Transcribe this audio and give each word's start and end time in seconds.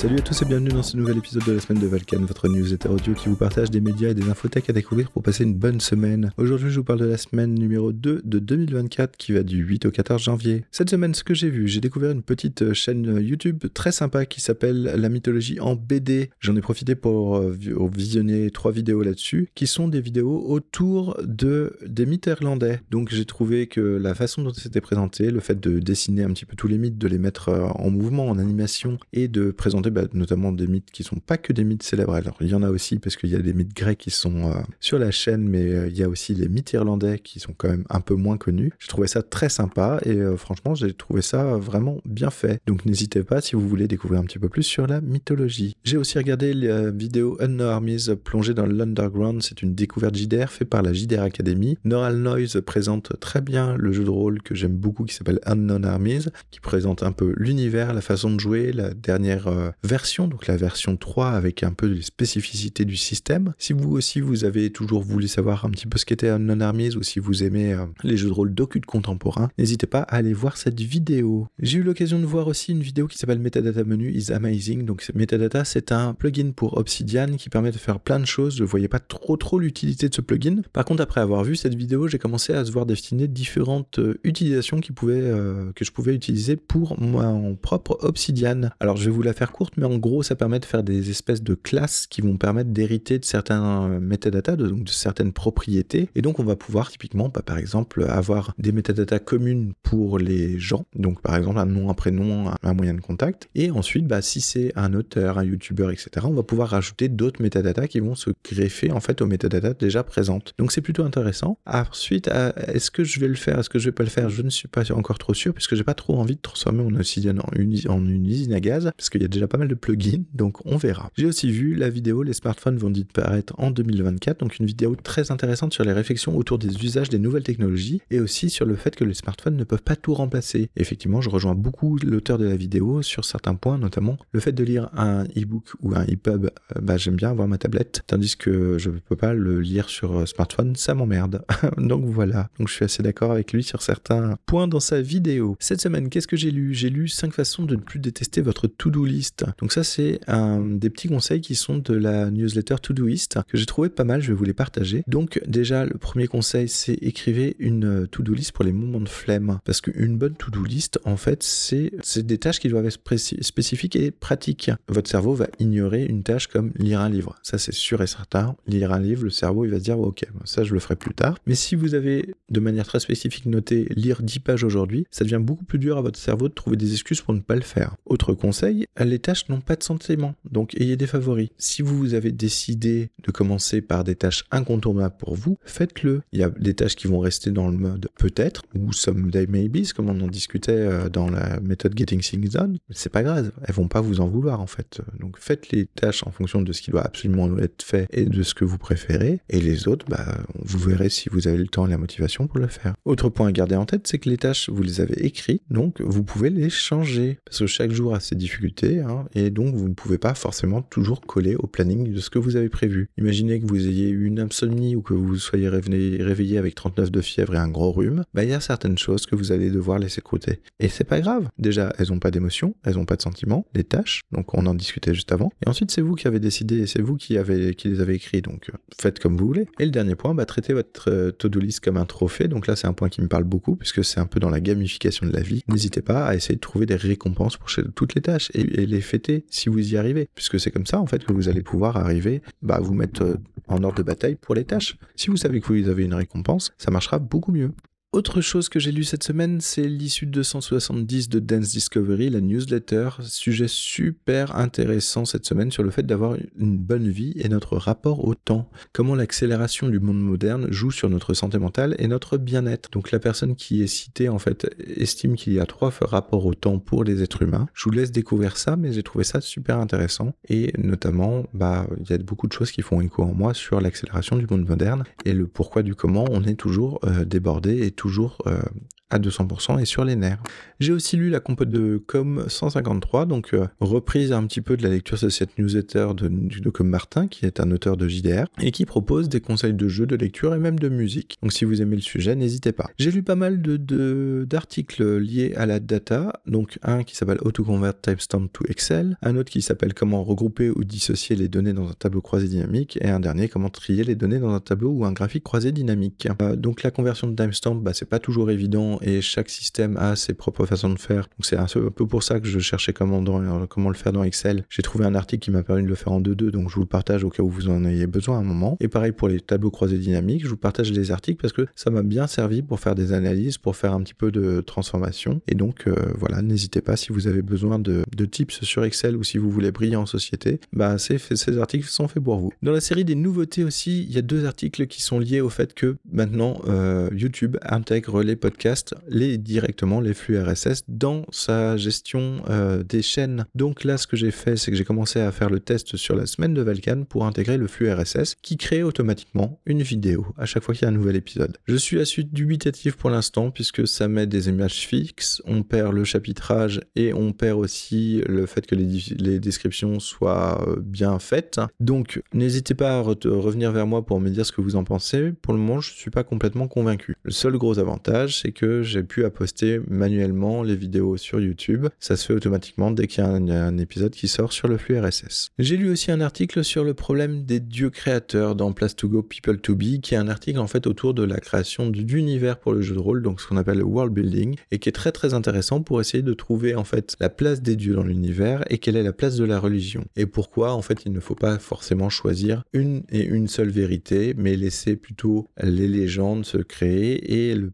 Salut 0.00 0.18
à 0.18 0.20
tous 0.20 0.42
et 0.42 0.44
bienvenue 0.44 0.70
dans 0.70 0.84
ce 0.84 0.96
nouvel 0.96 1.18
épisode 1.18 1.42
de 1.44 1.50
la 1.50 1.60
semaine 1.60 1.82
de 1.82 1.88
Valkan, 1.88 2.20
votre 2.20 2.46
newsletter 2.46 2.88
audio 2.88 3.14
qui 3.14 3.28
vous 3.28 3.34
partage 3.34 3.68
des 3.68 3.80
médias 3.80 4.10
et 4.10 4.14
des 4.14 4.30
infotech 4.30 4.70
à 4.70 4.72
découvrir 4.72 5.10
pour 5.10 5.24
passer 5.24 5.42
une 5.42 5.56
bonne 5.56 5.80
semaine. 5.80 6.30
Aujourd'hui, 6.36 6.70
je 6.70 6.78
vous 6.78 6.84
parle 6.84 7.00
de 7.00 7.04
la 7.04 7.16
semaine 7.16 7.52
numéro 7.52 7.90
2 7.90 8.22
de 8.24 8.38
2024 8.38 9.16
qui 9.16 9.32
va 9.32 9.42
du 9.42 9.56
8 9.56 9.86
au 9.86 9.90
14 9.90 10.22
janvier. 10.22 10.62
Cette 10.70 10.90
semaine, 10.90 11.14
ce 11.14 11.24
que 11.24 11.34
j'ai 11.34 11.50
vu, 11.50 11.66
j'ai 11.66 11.80
découvert 11.80 12.12
une 12.12 12.22
petite 12.22 12.74
chaîne 12.74 13.18
YouTube 13.20 13.64
très 13.74 13.90
sympa 13.90 14.24
qui 14.24 14.40
s'appelle 14.40 14.84
La 14.84 15.08
mythologie 15.08 15.58
en 15.58 15.74
BD. 15.74 16.30
J'en 16.38 16.54
ai 16.54 16.60
profité 16.60 16.94
pour 16.94 17.38
euh, 17.38 17.56
visionner 17.92 18.52
trois 18.52 18.70
vidéos 18.70 19.02
là-dessus 19.02 19.48
qui 19.56 19.66
sont 19.66 19.88
des 19.88 20.00
vidéos 20.00 20.44
autour 20.46 21.16
de 21.24 21.76
des 21.84 22.06
mythes 22.06 22.26
irlandais. 22.26 22.82
Donc 22.92 23.08
j'ai 23.10 23.24
trouvé 23.24 23.66
que 23.66 23.80
la 23.80 24.14
façon 24.14 24.42
dont 24.42 24.54
c'était 24.54 24.80
présenté, 24.80 25.32
le 25.32 25.40
fait 25.40 25.58
de 25.58 25.80
dessiner 25.80 26.22
un 26.22 26.30
petit 26.30 26.46
peu 26.46 26.54
tous 26.54 26.68
les 26.68 26.78
mythes, 26.78 26.98
de 26.98 27.08
les 27.08 27.18
mettre 27.18 27.48
euh, 27.48 27.66
en 27.66 27.90
mouvement, 27.90 28.28
en 28.28 28.38
animation 28.38 28.98
et 29.12 29.26
de 29.26 29.50
présenter 29.50 29.87
bah, 29.90 30.04
notamment 30.12 30.52
des 30.52 30.66
mythes 30.66 30.90
qui 30.90 31.02
sont 31.02 31.16
pas 31.16 31.36
que 31.36 31.52
des 31.52 31.64
mythes 31.64 31.82
célèbres. 31.82 32.14
Alors 32.14 32.36
il 32.40 32.48
y 32.48 32.54
en 32.54 32.62
a 32.62 32.70
aussi 32.70 32.98
parce 32.98 33.16
qu'il 33.16 33.30
y 33.30 33.34
a 33.34 33.38
des 33.38 33.52
mythes 33.52 33.74
grecs 33.74 33.98
qui 33.98 34.10
sont 34.10 34.50
euh, 34.50 34.54
sur 34.80 34.98
la 34.98 35.10
chaîne, 35.10 35.48
mais 35.48 35.72
euh, 35.72 35.88
il 35.88 35.96
y 35.96 36.02
a 36.02 36.08
aussi 36.08 36.34
les 36.34 36.48
mythes 36.48 36.72
irlandais 36.72 37.18
qui 37.18 37.40
sont 37.40 37.54
quand 37.56 37.68
même 37.68 37.84
un 37.90 38.00
peu 38.00 38.14
moins 38.14 38.36
connus. 38.36 38.72
J'ai 38.78 38.88
trouvé 38.88 39.08
ça 39.08 39.22
très 39.22 39.48
sympa 39.48 40.00
et 40.04 40.10
euh, 40.10 40.36
franchement 40.36 40.74
j'ai 40.74 40.92
trouvé 40.92 41.22
ça 41.22 41.56
vraiment 41.56 42.00
bien 42.04 42.30
fait. 42.30 42.60
Donc 42.66 42.84
n'hésitez 42.84 43.22
pas 43.22 43.40
si 43.40 43.56
vous 43.56 43.66
voulez 43.68 43.88
découvrir 43.88 44.20
un 44.20 44.24
petit 44.24 44.38
peu 44.38 44.48
plus 44.48 44.62
sur 44.62 44.86
la 44.86 45.00
mythologie. 45.00 45.76
J'ai 45.84 45.96
aussi 45.96 46.18
regardé 46.18 46.54
la 46.54 46.90
vidéo 46.90 47.36
Unknown 47.40 47.68
Armies 47.68 48.06
plongée 48.22 48.54
dans 48.54 48.66
l'underground. 48.66 49.42
C'est 49.42 49.62
une 49.62 49.74
découverte 49.74 50.16
JDR 50.16 50.50
faite 50.50 50.68
par 50.68 50.82
la 50.82 50.92
JDR 50.92 51.22
Academy. 51.22 51.78
Neural 51.84 52.16
Noise 52.18 52.62
présente 52.64 53.18
très 53.20 53.40
bien 53.40 53.76
le 53.76 53.92
jeu 53.92 54.04
de 54.04 54.10
rôle 54.10 54.42
que 54.42 54.54
j'aime 54.54 54.76
beaucoup 54.76 55.04
qui 55.04 55.14
s'appelle 55.14 55.40
Unknown 55.46 55.84
Armies, 55.84 56.26
qui 56.50 56.60
présente 56.60 57.02
un 57.02 57.12
peu 57.12 57.34
l'univers, 57.36 57.92
la 57.94 58.00
façon 58.00 58.30
de 58.30 58.40
jouer, 58.40 58.72
la 58.72 58.94
dernière 58.94 59.48
version, 59.84 60.28
donc 60.28 60.46
la 60.46 60.56
version 60.56 60.96
3 60.96 61.30
avec 61.30 61.62
un 61.62 61.72
peu 61.72 61.86
les 61.86 62.02
spécificités 62.02 62.84
du 62.84 62.96
système. 62.96 63.54
Si 63.58 63.72
vous 63.72 63.90
aussi 63.90 64.20
vous 64.20 64.44
avez 64.44 64.70
toujours 64.70 65.02
voulu 65.02 65.28
savoir 65.28 65.64
un 65.64 65.70
petit 65.70 65.86
peu 65.86 65.98
ce 65.98 66.04
qu'était 66.04 66.28
Unknown 66.28 66.62
Armies 66.62 66.96
ou 66.96 67.02
si 67.02 67.18
vous 67.18 67.44
aimez 67.44 67.72
euh, 67.72 67.86
les 68.02 68.16
jeux 68.16 68.28
de 68.28 68.32
rôle 68.32 68.54
d'occulte 68.54 68.86
contemporain, 68.86 69.50
n'hésitez 69.58 69.86
pas 69.86 70.00
à 70.00 70.16
aller 70.16 70.32
voir 70.32 70.56
cette 70.56 70.80
vidéo. 70.80 71.46
J'ai 71.58 71.78
eu 71.78 71.82
l'occasion 71.82 72.18
de 72.18 72.26
voir 72.26 72.48
aussi 72.48 72.72
une 72.72 72.82
vidéo 72.82 73.06
qui 73.06 73.18
s'appelle 73.18 73.38
Metadata 73.38 73.84
Menu 73.84 74.10
is 74.10 74.32
Amazing. 74.32 74.84
Donc 74.84 75.08
Metadata 75.14 75.64
c'est 75.64 75.92
un 75.92 76.14
plugin 76.14 76.52
pour 76.54 76.76
Obsidian 76.76 77.36
qui 77.36 77.48
permet 77.48 77.70
de 77.70 77.78
faire 77.78 78.00
plein 78.00 78.18
de 78.18 78.26
choses. 78.26 78.56
Je 78.56 78.62
ne 78.62 78.68
voyais 78.68 78.88
pas 78.88 79.00
trop 79.00 79.36
trop 79.36 79.58
l'utilité 79.58 80.08
de 80.08 80.14
ce 80.14 80.20
plugin. 80.20 80.62
Par 80.72 80.84
contre 80.84 81.02
après 81.02 81.20
avoir 81.20 81.44
vu 81.44 81.56
cette 81.56 81.74
vidéo, 81.74 82.08
j'ai 82.08 82.18
commencé 82.18 82.52
à 82.52 82.64
se 82.64 82.72
voir 82.72 82.86
dessiner 82.86 83.28
différentes 83.28 83.98
euh, 83.98 84.18
utilisations 84.24 84.80
qui 84.80 84.92
pouvaient, 84.92 85.20
euh, 85.20 85.72
que 85.74 85.84
je 85.84 85.92
pouvais 85.92 86.14
utiliser 86.14 86.56
pour 86.56 87.00
mon 87.00 87.54
propre 87.56 87.98
Obsidian. 88.00 88.70
Alors 88.80 88.96
je 88.96 89.04
vais 89.04 89.10
vous 89.10 89.22
la 89.22 89.32
faire 89.32 89.52
courte 89.52 89.67
mais 89.76 89.84
en 89.84 89.98
gros, 89.98 90.22
ça 90.22 90.34
permet 90.34 90.58
de 90.58 90.64
faire 90.64 90.82
des 90.82 91.10
espèces 91.10 91.42
de 91.42 91.54
classes 91.54 92.06
qui 92.06 92.20
vont 92.20 92.36
permettre 92.36 92.70
d'hériter 92.70 93.18
de 93.18 93.24
certains 93.24 93.90
euh, 93.90 94.00
metadata, 94.00 94.56
de, 94.56 94.66
donc 94.66 94.84
de 94.84 94.90
certaines 94.90 95.32
propriétés. 95.32 96.08
Et 96.14 96.22
donc, 96.22 96.38
on 96.38 96.44
va 96.44 96.56
pouvoir 96.56 96.90
typiquement, 96.90 97.28
bah, 97.28 97.42
par 97.44 97.58
exemple, 97.58 98.04
avoir 98.08 98.54
des 98.58 98.72
metadata 98.72 99.18
communes 99.18 99.72
pour 99.82 100.18
les 100.18 100.58
gens. 100.58 100.84
Donc, 100.94 101.20
par 101.22 101.36
exemple, 101.36 101.58
un 101.58 101.66
nom, 101.66 101.90
un 101.90 101.94
prénom, 101.94 102.50
un, 102.62 102.74
moyen 102.74 102.94
de 102.94 103.00
contact. 103.00 103.48
Et 103.54 103.70
ensuite, 103.70 104.06
bah, 104.06 104.22
si 104.22 104.40
c'est 104.40 104.72
un 104.76 104.94
auteur, 104.94 105.38
un 105.38 105.44
youtubeur, 105.44 105.90
etc., 105.90 106.10
on 106.24 106.32
va 106.32 106.42
pouvoir 106.42 106.70
rajouter 106.70 107.08
d'autres 107.08 107.42
metadata 107.42 107.88
qui 107.88 108.00
vont 108.00 108.14
se 108.14 108.30
greffer 108.44 108.90
en 108.92 109.00
fait 109.00 109.20
aux 109.20 109.26
metadata 109.26 109.74
déjà 109.74 110.02
présentes. 110.02 110.54
Donc, 110.58 110.72
c'est 110.72 110.80
plutôt 110.80 111.04
intéressant. 111.04 111.58
Ensuite, 111.66 112.28
euh, 112.28 112.52
est-ce 112.66 112.90
que 112.90 113.04
je 113.04 113.20
vais 113.20 113.28
le 113.28 113.34
faire? 113.34 113.58
Est-ce 113.58 113.70
que 113.70 113.78
je 113.78 113.88
vais 113.88 113.92
pas 113.92 114.04
le 114.04 114.10
faire? 114.10 114.30
Je 114.30 114.42
ne 114.42 114.50
suis 114.50 114.68
pas 114.68 114.90
encore 114.92 115.18
trop 115.18 115.34
sûr 115.34 115.52
puisque 115.54 115.74
j'ai 115.74 115.84
pas 115.84 115.94
trop 115.94 116.18
envie 116.18 116.36
de 116.36 116.40
transformer 116.40 116.82
mon 116.82 116.94
Obsidian 116.94 117.36
en 117.38 117.52
une, 117.56 117.76
en 117.88 118.04
usine 118.06 118.52
à 118.52 118.60
gaz 118.60 118.90
parce 118.96 119.10
qu'il 119.10 119.22
y 119.22 119.24
a 119.24 119.28
déjà 119.28 119.48
pas 119.48 119.57
de 119.66 119.74
plugins, 119.74 120.24
donc 120.34 120.64
on 120.66 120.76
verra. 120.76 121.10
J'ai 121.16 121.26
aussi 121.26 121.50
vu 121.50 121.74
la 121.74 121.88
vidéo 121.88 122.22
Les 122.22 122.32
smartphones 122.32 122.76
vont 122.76 122.90
disparaître 122.90 123.54
en 123.58 123.70
2024, 123.70 124.40
donc 124.40 124.58
une 124.58 124.66
vidéo 124.66 124.94
très 124.94 125.30
intéressante 125.30 125.74
sur 125.74 125.84
les 125.84 125.92
réflexions 125.92 126.36
autour 126.36 126.58
des 126.58 126.84
usages 126.84 127.08
des 127.08 127.18
nouvelles 127.18 127.42
technologies 127.42 128.00
et 128.10 128.20
aussi 128.20 128.50
sur 128.50 128.66
le 128.66 128.76
fait 128.76 128.94
que 128.94 129.04
les 129.04 129.14
smartphones 129.14 129.56
ne 129.56 129.64
peuvent 129.64 129.82
pas 129.82 129.96
tout 129.96 130.14
remplacer. 130.14 130.70
Effectivement, 130.76 131.20
je 131.20 131.30
rejoins 131.30 131.54
beaucoup 131.54 131.98
l'auteur 132.02 132.38
de 132.38 132.44
la 132.44 132.56
vidéo 132.56 133.02
sur 133.02 133.24
certains 133.24 133.54
points, 133.54 133.78
notamment 133.78 134.18
le 134.32 134.40
fait 134.40 134.52
de 134.52 134.64
lire 134.64 134.90
un 134.94 135.24
e-book 135.36 135.64
ou 135.80 135.94
un 135.94 136.04
e-pub, 136.04 136.46
euh, 136.46 136.80
bah, 136.80 136.96
j'aime 136.96 137.16
bien 137.16 137.30
avoir 137.30 137.48
ma 137.48 137.58
tablette, 137.58 138.02
tandis 138.06 138.36
que 138.36 138.78
je 138.78 138.90
ne 138.90 138.98
peux 138.98 139.16
pas 139.16 139.34
le 139.34 139.60
lire 139.60 139.88
sur 139.88 140.18
euh, 140.18 140.26
smartphone, 140.26 140.76
ça 140.76 140.94
m'emmerde. 140.94 141.44
donc 141.78 142.04
voilà, 142.04 142.48
je 142.58 142.72
suis 142.72 142.84
assez 142.84 143.02
d'accord 143.02 143.32
avec 143.32 143.52
lui 143.52 143.62
sur 143.62 143.82
certains 143.82 144.36
points 144.46 144.68
dans 144.68 144.80
sa 144.80 145.00
vidéo. 145.00 145.56
Cette 145.60 145.80
semaine, 145.80 146.08
qu'est-ce 146.08 146.26
que 146.26 146.36
j'ai 146.36 146.50
lu? 146.50 146.74
J'ai 146.74 146.90
lu 146.90 147.08
5 147.08 147.32
façons 147.32 147.64
de 147.64 147.76
ne 147.76 147.80
plus 147.80 147.98
détester 147.98 148.40
votre 148.40 148.66
to-do 148.66 149.04
list. 149.04 149.44
Donc 149.58 149.72
ça, 149.72 149.84
c'est 149.84 150.20
des 150.62 150.90
petits 150.90 151.08
conseils 151.08 151.40
qui 151.40 151.54
sont 151.54 151.78
de 151.78 151.94
la 151.94 152.30
newsletter 152.30 152.76
Todoist 152.82 153.38
que 153.48 153.56
j'ai 153.56 153.66
trouvé 153.66 153.88
pas 153.88 154.04
mal, 154.04 154.20
je 154.20 154.28
vais 154.28 154.34
vous 154.34 154.44
les 154.44 154.54
partager. 154.54 155.02
Donc 155.06 155.40
déjà, 155.46 155.84
le 155.84 155.98
premier 155.98 156.26
conseil, 156.26 156.68
c'est 156.68 156.94
écrivez 156.94 157.56
une 157.58 157.84
euh, 158.02 158.06
to-do 158.06 158.34
list 158.34 158.52
pour 158.52 158.64
les 158.64 158.72
moments 158.72 159.00
de 159.00 159.08
flemme. 159.08 159.58
Parce 159.64 159.80
qu'une 159.80 160.16
bonne 160.16 160.34
to-do 160.34 160.62
list, 160.62 160.98
en 161.04 161.16
fait, 161.16 161.42
c'est 161.42 161.92
des 162.18 162.38
tâches 162.38 162.60
qui 162.60 162.68
doivent 162.68 162.86
être 162.86 163.00
spécifiques 163.40 163.96
et 163.96 164.10
pratiques. 164.10 164.70
Votre 164.88 165.10
cerveau 165.10 165.34
va 165.34 165.46
ignorer 165.58 166.04
une 166.04 166.22
tâche 166.22 166.46
comme 166.46 166.72
lire 166.76 167.00
un 167.00 167.08
livre. 167.08 167.36
Ça, 167.42 167.58
c'est 167.58 167.74
sûr 167.74 168.02
et 168.02 168.06
certain. 168.06 168.56
Lire 168.66 168.92
un 168.92 169.00
livre, 169.00 169.24
le 169.24 169.30
cerveau, 169.30 169.64
il 169.64 169.70
va 169.70 169.78
se 169.78 169.84
dire, 169.84 169.98
ok, 169.98 170.24
ça, 170.44 170.64
je 170.64 170.74
le 170.74 170.80
ferai 170.80 170.96
plus 170.96 171.14
tard. 171.14 171.38
Mais 171.46 171.54
si 171.54 171.74
vous 171.74 171.94
avez 171.94 172.34
de 172.50 172.60
manière 172.60 172.86
très 172.86 173.00
spécifique 173.00 173.46
noté 173.46 173.86
lire 173.94 174.22
10 174.22 174.40
pages 174.40 174.64
aujourd'hui, 174.64 175.06
ça 175.10 175.24
devient 175.24 175.40
beaucoup 175.40 175.64
plus 175.64 175.78
dur 175.78 175.98
à 175.98 176.02
votre 176.02 176.18
cerveau 176.18 176.48
de 176.48 176.54
trouver 176.54 176.76
des 176.76 176.92
excuses 176.92 177.20
pour 177.20 177.34
ne 177.34 177.40
pas 177.40 177.54
le 177.54 177.62
faire. 177.62 177.96
Autre 178.06 178.34
conseil, 178.34 178.86
les 178.98 179.18
tâches 179.18 179.37
n'ont 179.48 179.60
pas 179.60 179.76
de 179.76 179.82
sentiment. 179.82 180.34
Donc 180.50 180.74
ayez 180.80 180.96
des 180.96 181.06
favoris. 181.06 181.48
Si 181.58 181.82
vous 181.82 182.14
avez 182.14 182.32
décidé 182.32 183.10
de 183.24 183.30
commencer 183.30 183.80
par 183.80 184.04
des 184.04 184.14
tâches 184.14 184.44
incontournables 184.50 185.16
pour 185.18 185.34
vous, 185.34 185.58
faites-le. 185.64 186.22
Il 186.32 186.40
y 186.40 186.42
a 186.42 186.50
des 186.50 186.74
tâches 186.74 186.96
qui 186.96 187.06
vont 187.06 187.20
rester 187.20 187.50
dans 187.50 187.68
le 187.68 187.76
mode 187.76 188.08
peut-être 188.18 188.62
ou 188.74 188.92
someday 188.92 189.46
maybe, 189.46 189.92
comme 189.92 190.08
on 190.08 190.20
en 190.20 190.28
discutait 190.28 190.72
euh, 190.72 191.08
dans 191.08 191.30
la 191.30 191.60
méthode 191.60 191.96
Getting 191.96 192.20
Things 192.20 192.50
Done. 192.50 192.78
C'est 192.90 193.12
pas 193.12 193.22
grave, 193.22 193.52
elles 193.64 193.74
vont 193.74 193.88
pas 193.88 194.00
vous 194.00 194.20
en 194.20 194.26
vouloir 194.26 194.60
en 194.60 194.66
fait. 194.66 195.00
Donc 195.18 195.38
faites 195.38 195.70
les 195.70 195.86
tâches 195.86 196.26
en 196.26 196.30
fonction 196.30 196.62
de 196.62 196.72
ce 196.72 196.82
qui 196.82 196.90
doit 196.90 197.04
absolument 197.04 197.58
être 197.58 197.82
fait 197.82 198.06
et 198.10 198.24
de 198.24 198.42
ce 198.42 198.54
que 198.54 198.64
vous 198.64 198.78
préférez. 198.78 199.40
Et 199.48 199.60
les 199.60 199.88
autres, 199.88 200.06
bah, 200.08 200.38
vous 200.54 200.78
verrez 200.78 201.08
si 201.08 201.28
vous 201.28 201.48
avez 201.48 201.58
le 201.58 201.68
temps 201.68 201.86
et 201.86 201.90
la 201.90 201.98
motivation 201.98 202.46
pour 202.46 202.58
le 202.58 202.68
faire. 202.68 202.94
Autre 203.04 203.28
point 203.28 203.48
à 203.48 203.52
garder 203.52 203.76
en 203.76 203.86
tête, 203.86 204.06
c'est 204.06 204.18
que 204.18 204.28
les 204.28 204.36
tâches, 204.36 204.68
vous 204.68 204.82
les 204.82 205.00
avez 205.00 205.24
écrites, 205.24 205.62
donc 205.70 206.00
vous 206.00 206.22
pouvez 206.22 206.50
les 206.50 206.70
changer. 206.70 207.38
Parce 207.44 207.58
que 207.58 207.66
chaque 207.66 207.92
jour 207.92 208.14
a 208.14 208.20
ses 208.20 208.34
difficultés, 208.34 209.00
hein, 209.00 209.26
et 209.34 209.50
donc 209.50 209.74
vous 209.74 209.88
ne 209.88 209.94
pouvez 209.94 210.18
pas 210.18 210.34
forcément 210.34 210.82
toujours 210.82 211.20
coller 211.20 211.56
au 211.56 211.66
planning 211.66 212.12
de 212.12 212.20
ce 212.20 212.30
que 212.30 212.38
vous 212.38 212.56
avez 212.56 212.68
prévu. 212.68 213.10
Imaginez 213.18 213.60
que 213.60 213.66
vous 213.66 213.86
ayez 213.86 214.08
eu 214.08 214.26
une 214.26 214.40
insomnie 214.40 214.96
ou 214.96 215.02
que 215.02 215.14
vous 215.14 215.36
soyez 215.36 215.68
réveillé 215.68 216.58
avec 216.58 216.74
39 216.74 217.10
de 217.10 217.20
fièvre 217.20 217.54
et 217.54 217.58
un 217.58 217.68
gros 217.68 217.92
rhume, 217.92 218.24
bah 218.34 218.44
il 218.44 218.50
y 218.50 218.54
a 218.54 218.60
certaines 218.60 218.98
choses 218.98 219.26
que 219.26 219.36
vous 219.36 219.52
allez 219.52 219.70
devoir 219.70 219.98
laisser 219.98 220.20
côté. 220.20 220.60
Et 220.80 220.88
c'est 220.88 221.04
pas 221.04 221.20
grave. 221.20 221.48
Déjà, 221.58 221.92
elles 221.98 222.08
n'ont 222.08 222.18
pas 222.18 222.30
d'émotion, 222.30 222.74
elles 222.84 222.94
n'ont 222.94 223.04
pas 223.04 223.16
de 223.16 223.22
sentiments, 223.22 223.66
les 223.74 223.84
tâches, 223.84 224.22
donc 224.32 224.54
on 224.54 224.66
en 224.66 224.74
discutait 224.74 225.14
juste 225.14 225.32
avant. 225.32 225.50
Et 225.64 225.68
ensuite, 225.68 225.90
c'est 225.90 226.00
vous 226.00 226.14
qui 226.14 226.26
avez 226.26 226.40
décidé, 226.40 226.86
c'est 226.86 227.02
vous 227.02 227.16
qui 227.16 227.34
les 227.34 228.00
avez 228.00 228.14
écrits, 228.14 228.42
donc 228.42 228.70
euh, 228.70 228.76
faites 229.00 229.18
comme 229.18 229.36
vous 229.36 229.46
voulez. 229.46 229.66
Et 229.78 229.84
le 229.84 229.90
dernier 229.90 230.14
point, 230.14 230.34
bah, 230.34 230.46
traitez 230.46 230.72
votre 230.72 231.10
euh, 231.10 231.30
to-do 231.30 231.60
list 231.60 231.80
comme 231.80 231.96
un 231.96 232.04
trophée. 232.04 232.48
Donc 232.48 232.66
là, 232.66 232.76
c'est 232.76 232.86
un 232.86 232.92
point 232.92 233.08
qui 233.08 233.20
me 233.22 233.28
parle 233.28 233.44
beaucoup 233.44 233.76
puisque 233.76 234.04
c'est 234.04 234.20
un 234.20 234.26
peu 234.26 234.40
dans 234.40 234.50
la 234.50 234.60
gamification 234.60 235.26
de 235.26 235.32
la 235.32 235.40
vie. 235.40 235.62
N'hésitez 235.68 236.02
pas 236.02 236.26
à 236.26 236.34
essayer 236.34 236.54
de 236.54 236.60
trouver 236.60 236.86
des 236.86 236.96
récompenses 236.96 237.56
pour 237.56 237.68
toutes 237.94 238.14
les 238.14 238.22
tâches 238.22 238.50
et, 238.54 238.82
et 238.82 238.86
les 238.86 239.00
fêter 239.08 239.44
si 239.50 239.68
vous 239.68 239.92
y 239.92 239.96
arrivez, 239.96 240.28
puisque 240.34 240.60
c'est 240.60 240.70
comme 240.70 240.86
ça 240.86 241.00
en 241.00 241.06
fait 241.06 241.24
que 241.24 241.32
vous 241.32 241.48
allez 241.48 241.62
pouvoir 241.62 241.96
arriver 241.96 242.42
bah, 242.62 242.76
à 242.76 242.80
vous 242.80 242.94
mettre 242.94 243.22
euh, 243.22 243.36
en 243.66 243.82
ordre 243.82 243.98
de 243.98 244.02
bataille 244.02 244.36
pour 244.36 244.54
les 244.54 244.64
tâches. 244.64 244.96
Si 245.16 245.30
vous 245.30 245.36
savez 245.36 245.60
que 245.60 245.72
vous 245.72 245.88
avez 245.88 246.04
une 246.04 246.14
récompense, 246.14 246.72
ça 246.78 246.90
marchera 246.90 247.18
beaucoup 247.18 247.52
mieux. 247.52 247.72
Autre 248.10 248.40
chose 248.40 248.70
que 248.70 248.80
j'ai 248.80 248.90
lu 248.90 249.04
cette 249.04 249.22
semaine, 249.22 249.60
c'est 249.60 249.86
l'issue 249.86 250.24
270 250.24 251.28
de 251.28 251.40
Dance 251.40 251.68
Discovery, 251.68 252.30
la 252.30 252.40
newsletter. 252.40 253.10
Sujet 253.20 253.68
super 253.68 254.56
intéressant 254.56 255.26
cette 255.26 255.44
semaine 255.44 255.70
sur 255.70 255.82
le 255.82 255.90
fait 255.90 256.04
d'avoir 256.04 256.34
une 256.56 256.78
bonne 256.78 257.06
vie 257.06 257.34
et 257.36 257.50
notre 257.50 257.76
rapport 257.76 258.26
au 258.26 258.34
temps. 258.34 258.70
Comment 258.94 259.14
l'accélération 259.14 259.90
du 259.90 260.00
monde 260.00 260.22
moderne 260.22 260.68
joue 260.70 260.90
sur 260.90 261.10
notre 261.10 261.34
santé 261.34 261.58
mentale 261.58 261.96
et 261.98 262.08
notre 262.08 262.38
bien-être. 262.38 262.90
Donc 262.92 263.10
la 263.10 263.18
personne 263.18 263.54
qui 263.56 263.82
est 263.82 263.86
citée 263.86 264.30
en 264.30 264.38
fait 264.38 264.74
estime 264.78 265.36
qu'il 265.36 265.52
y 265.52 265.60
a 265.60 265.66
trois 265.66 265.92
rapports 266.00 266.46
au 266.46 266.54
temps 266.54 266.78
pour 266.78 267.04
les 267.04 267.22
êtres 267.22 267.42
humains. 267.42 267.68
Je 267.74 267.84
vous 267.84 267.90
laisse 267.90 268.10
découvrir 268.10 268.56
ça, 268.56 268.76
mais 268.76 268.90
j'ai 268.90 269.02
trouvé 269.02 269.24
ça 269.24 269.42
super 269.42 269.76
intéressant 269.80 270.32
et 270.48 270.72
notamment, 270.78 271.44
bah, 271.52 271.86
il 272.00 272.08
y 272.08 272.14
a 272.14 272.18
beaucoup 272.18 272.46
de 272.46 272.54
choses 272.54 272.70
qui 272.70 272.80
font 272.80 273.02
écho 273.02 273.22
en 273.22 273.34
moi 273.34 273.52
sur 273.52 273.82
l'accélération 273.82 274.36
du 274.36 274.46
monde 274.50 274.66
moderne 274.66 275.04
et 275.26 275.34
le 275.34 275.46
pourquoi 275.46 275.82
du 275.82 275.94
comment 275.94 276.24
on 276.30 276.42
est 276.44 276.54
toujours 276.54 277.00
euh, 277.04 277.26
débordé 277.26 277.86
et 277.86 277.97
toujours 277.98 278.38
euh, 278.46 278.62
à 279.10 279.18
200% 279.18 279.80
et 279.80 279.84
sur 279.84 280.04
les 280.04 280.16
nerfs. 280.16 280.42
J'ai 280.80 280.92
aussi 280.92 281.16
lu 281.16 281.30
la 281.30 281.40
compote 281.40 281.70
de 281.70 282.02
Com 282.06 282.44
153, 282.46 283.26
donc 283.26 283.54
euh, 283.54 283.66
reprise 283.80 284.32
un 284.32 284.46
petit 284.46 284.60
peu 284.60 284.76
de 284.76 284.82
la 284.82 284.90
lecture 284.90 285.18
de 285.18 285.46
newsletter 285.58 286.08
de, 286.16 286.28
de 286.28 286.70
Com 286.70 286.88
Martin, 286.88 287.26
qui 287.26 287.46
est 287.46 287.60
un 287.60 287.70
auteur 287.70 287.96
de 287.96 288.06
JDR, 288.06 288.46
et 288.60 288.70
qui 288.70 288.86
propose 288.86 289.28
des 289.28 289.40
conseils 289.40 289.74
de 289.74 289.88
jeux, 289.88 290.06
de 290.06 290.16
lecture 290.16 290.54
et 290.54 290.58
même 290.58 290.78
de 290.78 290.88
musique. 290.88 291.38
Donc 291.42 291.52
si 291.52 291.64
vous 291.64 291.80
aimez 291.82 291.96
le 291.96 292.02
sujet, 292.02 292.34
n'hésitez 292.34 292.72
pas. 292.72 292.90
J'ai 292.98 293.10
lu 293.10 293.22
pas 293.22 293.34
mal 293.34 293.62
de, 293.62 294.46
d'articles 294.48 295.18
liés 295.18 295.54
à 295.56 295.66
la 295.66 295.80
data, 295.80 296.40
donc 296.46 296.78
un 296.82 297.02
qui 297.02 297.16
s'appelle 297.16 297.38
How 297.42 297.52
to 297.52 297.64
Convert 297.64 298.00
Timestamp 298.00 298.48
to 298.52 298.64
Excel, 298.68 299.16
un 299.22 299.36
autre 299.36 299.50
qui 299.50 299.62
s'appelle 299.62 299.94
Comment 299.94 300.22
regrouper 300.22 300.70
ou 300.70 300.84
dissocier 300.84 301.34
les 301.34 301.48
données 301.48 301.72
dans 301.72 301.88
un 301.88 301.94
tableau 301.94 302.20
croisé 302.20 302.48
dynamique, 302.48 302.98
et 303.00 303.08
un 303.08 303.20
dernier 303.20 303.48
Comment 303.48 303.70
trier 303.70 304.04
les 304.04 304.14
données 304.14 304.38
dans 304.38 304.52
un 304.52 304.60
tableau 304.60 304.90
ou 304.90 305.04
un 305.04 305.12
graphique 305.12 305.44
croisé 305.44 305.72
dynamique. 305.72 306.28
Euh, 306.42 306.56
donc 306.56 306.82
la 306.82 306.90
conversion 306.90 307.26
de 307.26 307.34
timestamp, 307.34 307.76
bah, 307.76 307.92
c'est 307.94 308.08
pas 308.08 308.18
toujours 308.18 308.50
évident 308.50 308.97
et 309.02 309.20
chaque 309.20 309.48
système 309.48 309.96
a 309.96 310.16
ses 310.16 310.34
propres 310.34 310.66
façons 310.66 310.90
de 310.90 310.98
faire. 310.98 311.28
Donc 311.38 311.46
c'est 311.46 311.56
un, 311.56 311.66
peu 311.66 312.06
pour 312.06 312.22
ça 312.22 312.40
que 312.40 312.48
je 312.48 312.58
cherchais 312.58 312.92
comment, 312.92 313.22
comment 313.66 313.88
le 313.88 313.94
faire 313.94 314.12
dans 314.12 314.24
Excel. 314.24 314.64
J'ai 314.68 314.82
trouvé 314.82 315.04
un 315.04 315.14
article 315.14 315.44
qui 315.44 315.50
m'a 315.50 315.62
permis 315.62 315.82
de 315.82 315.88
le 315.88 315.94
faire 315.94 316.12
en 316.12 316.20
2-2, 316.20 316.50
donc 316.50 316.70
je 316.70 316.74
vous 316.74 316.82
le 316.82 316.86
partage 316.86 317.24
au 317.24 317.30
cas 317.30 317.42
où 317.42 317.48
vous 317.48 317.68
en 317.68 317.84
ayez 317.84 318.06
besoin 318.06 318.36
à 318.36 318.40
un 318.40 318.44
moment. 318.44 318.76
Et 318.80 318.88
pareil 318.88 319.12
pour 319.12 319.28
les 319.28 319.40
tableaux 319.40 319.70
croisés 319.70 319.98
dynamiques, 319.98 320.44
je 320.44 320.48
vous 320.48 320.56
partage 320.56 320.92
les 320.92 321.10
articles 321.10 321.40
parce 321.40 321.52
que 321.52 321.66
ça 321.74 321.90
m'a 321.90 322.02
bien 322.02 322.26
servi 322.26 322.62
pour 322.62 322.80
faire 322.80 322.94
des 322.94 323.12
analyses, 323.12 323.58
pour 323.58 323.76
faire 323.76 323.92
un 323.92 324.02
petit 324.02 324.14
peu 324.14 324.30
de 324.30 324.60
transformation. 324.60 325.40
Et 325.48 325.54
donc 325.54 325.86
euh, 325.86 325.94
voilà, 326.16 326.42
n'hésitez 326.42 326.80
pas 326.80 326.96
si 326.96 327.12
vous 327.12 327.26
avez 327.26 327.42
besoin 327.42 327.78
de, 327.78 328.04
tips 328.30 328.62
sur 328.62 328.84
Excel 328.84 329.16
ou 329.16 329.24
si 329.24 329.38
vous 329.38 329.50
voulez 329.50 329.70
briller 329.70 329.96
en 329.96 330.04
société, 330.04 330.60
bah 330.72 330.98
ces, 330.98 331.18
ces 331.18 331.58
articles 331.58 331.86
sont 331.86 332.08
faits 332.08 332.22
pour 332.22 332.36
vous. 332.36 332.52
Dans 332.62 332.72
la 332.72 332.80
série 332.80 333.04
des 333.04 333.14
nouveautés 333.14 333.64
aussi, 333.64 334.02
il 334.02 334.12
y 334.12 334.18
a 334.18 334.22
deux 334.22 334.44
articles 334.44 334.86
qui 334.86 335.02
sont 335.02 335.18
liés 335.18 335.40
au 335.40 335.48
fait 335.48 335.72
que 335.74 335.96
maintenant 336.12 336.60
euh, 336.66 337.08
YouTube 337.12 337.56
intègre 337.62 338.22
les 338.22 338.36
podcasts, 338.36 338.87
les 339.08 339.38
directement 339.38 340.00
les 340.00 340.14
flux 340.14 340.40
RSS 340.40 340.84
dans 340.88 341.24
sa 341.30 341.76
gestion 341.76 342.42
euh, 342.48 342.82
des 342.82 343.02
chaînes. 343.02 343.44
Donc 343.54 343.84
là, 343.84 343.98
ce 343.98 344.06
que 344.06 344.16
j'ai 344.16 344.30
fait, 344.30 344.56
c'est 344.56 344.70
que 344.70 344.76
j'ai 344.76 344.84
commencé 344.84 345.20
à 345.20 345.30
faire 345.32 345.50
le 345.50 345.60
test 345.60 345.96
sur 345.96 346.16
la 346.16 346.26
semaine 346.26 346.54
de 346.54 346.62
Valkan 346.62 347.04
pour 347.04 347.26
intégrer 347.26 347.56
le 347.56 347.66
flux 347.66 347.92
RSS 347.92 348.36
qui 348.42 348.56
crée 348.56 348.82
automatiquement 348.82 349.60
une 349.66 349.82
vidéo 349.82 350.26
à 350.36 350.46
chaque 350.46 350.62
fois 350.62 350.74
qu'il 350.74 350.82
y 350.82 350.86
a 350.86 350.88
un 350.88 350.96
nouvel 350.96 351.16
épisode. 351.16 351.58
Je 351.66 351.76
suis 351.76 351.98
suite 352.06 352.32
dubitatif 352.32 352.96
pour 352.96 353.10
l'instant 353.10 353.50
puisque 353.50 353.86
ça 353.86 354.08
met 354.08 354.26
des 354.26 354.48
images 354.48 354.86
fixes, 354.86 355.42
on 355.44 355.62
perd 355.62 355.92
le 355.92 356.04
chapitrage 356.04 356.80
et 356.96 357.12
on 357.12 357.32
perd 357.32 357.58
aussi 357.58 358.22
le 358.26 358.46
fait 358.46 358.66
que 358.66 358.74
les, 358.74 359.38
descriptions 359.38 360.00
soient 360.00 360.66
euh, 360.66 360.76
bien 360.80 361.18
faites. 361.18 361.60
Donc 361.80 362.20
n'hésitez 362.32 362.74
pas 362.74 362.98
à 362.98 363.00
revenir 363.00 363.72
vers 363.72 363.86
moi 363.86 364.04
pour 364.04 364.20
me 364.20 364.30
dire 364.30 364.44
ce 364.44 364.52
que 364.52 364.60
vous 364.60 364.76
en 364.76 364.84
pensez. 364.84 365.32
Pour 365.32 365.52
le 365.52 365.60
moment, 365.60 365.80
je 365.80 365.92
suis 365.92 366.10
pas 366.10 366.24
complètement 366.24 366.68
convaincu. 366.68 367.16
Le 367.22 367.30
seul 367.30 367.56
gros 367.56 367.78
avantage, 367.78 368.40
c'est 368.40 368.52
que 368.52 368.77
j'ai 368.82 369.02
pu 369.02 369.28
poster 369.30 369.80
manuellement 369.88 370.62
les 370.62 370.76
vidéos 370.76 371.16
sur 371.16 371.40
YouTube. 371.40 371.86
Ça 372.00 372.16
se 372.16 372.26
fait 372.26 372.34
automatiquement 372.34 372.90
dès 372.90 373.06
qu'il 373.06 373.22
y 373.22 373.26
a 373.26 373.30
un, 373.30 373.78
épisode 373.78 374.12
qui 374.12 374.28
sort 374.28 374.52
sur 374.52 374.66
le 374.66 374.76
flux 374.76 374.98
RSS. 374.98 375.50
J'ai 375.58 375.76
lu 375.76 375.90
aussi 375.90 376.10
un 376.10 376.20
article 376.20 376.64
sur 376.64 376.82
le 376.82 376.94
problème 376.94 377.44
des 377.44 377.60
dieux 377.60 377.90
créateurs 377.90 378.54
dans 378.54 378.72
Place 378.72 378.96
to 378.96 379.08
Go 379.08 379.22
People 379.22 379.60
to 379.60 379.76
Be, 379.76 380.00
qui 380.02 380.14
est 380.14 380.18
un 380.18 380.28
article 380.28 380.58
en 380.58 380.66
fait 380.66 380.86
autour 380.86 381.14
de 381.14 381.22
la 381.22 381.38
création 381.38 381.88
d'univers 381.88 382.58
pour 382.58 382.72
le 382.72 382.80
jeu 382.80 382.94
de 382.94 383.00
rôle, 383.00 383.22
donc 383.22 383.40
ce 383.40 383.46
qu'on 383.46 383.56
appelle 383.56 383.78
le 383.78 383.84
world 383.84 384.12
building, 384.12 384.56
et 384.70 384.78
qui 384.78 384.88
est 384.88 384.92
très 384.92 385.12
très 385.12 385.34
intéressant 385.34 385.82
pour 385.82 386.00
essayer 386.00 386.22
de 386.22 386.34
trouver 386.34 386.74
en 386.74 386.84
fait 386.84 387.14
la 387.20 387.28
place 387.28 387.62
des 387.62 387.76
dieux 387.76 387.94
dans 387.94 388.02
l'univers 388.02 388.64
et 388.70 388.78
quelle 388.78 388.96
est 388.96 389.02
la 389.02 389.12
place 389.12 389.36
de 389.36 389.44
la 389.44 389.60
religion. 389.60 390.04
Et 390.16 390.26
pourquoi 390.26 390.72
en 390.72 390.82
fait 390.82 391.04
il 391.06 391.12
ne 391.12 391.20
faut 391.20 391.34
pas 391.34 391.58
forcément 391.58 392.08
choisir 392.08 392.64
une 392.72 393.02
et 393.10 393.22
une 393.22 393.48
seule 393.48 393.70
vérité, 393.70 394.34
mais 394.36 394.56
laisser 394.56 394.96
plutôt 394.96 395.48
les 395.62 395.88
légendes 395.88 396.44
se 396.44 396.58
créer 396.58 397.50
et 397.50 397.54
le 397.54 397.70